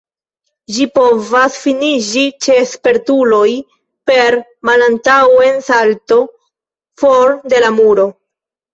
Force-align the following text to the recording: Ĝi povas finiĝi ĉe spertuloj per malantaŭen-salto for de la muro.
Ĝi 0.77 0.85
povas 0.95 1.57
finiĝi 1.65 2.23
ĉe 2.47 2.57
spertuloj 2.71 3.45
per 4.13 4.41
malantaŭen-salto 4.71 6.21
for 7.05 7.41
de 7.55 7.67
la 7.67 7.75
muro. 7.81 8.13